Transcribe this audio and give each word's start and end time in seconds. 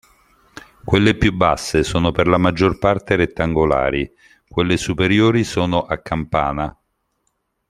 Quelle 0.83 1.13
più 1.15 1.31
basse 1.31 1.83
sono 1.83 2.11
per 2.11 2.25
la 2.25 2.39
maggior 2.39 2.79
parte 2.79 3.15
rettangolari, 3.15 4.11
quelle 4.49 4.75
superiori 4.75 5.43
sono 5.43 5.83
"a 5.83 5.99
campana". 6.01 6.75